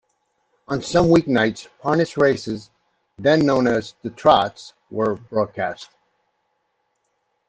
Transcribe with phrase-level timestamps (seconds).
[0.67, 2.71] On some weeknights, harness races,
[3.19, 5.89] then known as "the trots", were broadcast.